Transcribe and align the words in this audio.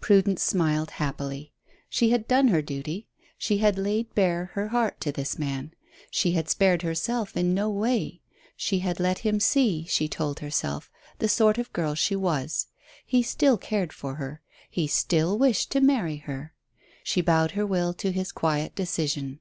Prudence 0.00 0.42
smiled 0.42 0.90
happily. 0.90 1.52
She 1.88 2.10
had 2.10 2.26
done 2.26 2.48
her 2.48 2.60
duty; 2.60 3.06
she 3.38 3.58
had 3.58 3.78
laid 3.78 4.12
bare 4.12 4.46
her 4.54 4.70
heart 4.70 5.00
to 5.02 5.12
this 5.12 5.38
man. 5.38 5.72
She 6.10 6.32
had 6.32 6.48
spared 6.48 6.82
herself 6.82 7.36
in 7.36 7.54
no 7.54 7.70
way. 7.70 8.20
She 8.56 8.80
had 8.80 8.98
let 8.98 9.20
him 9.20 9.38
see, 9.38 9.84
she 9.84 10.08
told 10.08 10.40
herself, 10.40 10.90
the 11.20 11.28
sort 11.28 11.56
of 11.56 11.72
girl 11.72 11.94
she 11.94 12.16
was. 12.16 12.66
He 13.06 13.22
still 13.22 13.56
cared 13.56 13.92
for 13.92 14.16
her; 14.16 14.42
he 14.68 14.88
still 14.88 15.38
wished 15.38 15.70
to 15.70 15.80
marry 15.80 16.16
her. 16.16 16.52
She 17.04 17.20
bowed 17.20 17.52
her 17.52 17.64
will 17.64 17.94
to 17.94 18.10
his 18.10 18.32
quiet 18.32 18.74
decision. 18.74 19.38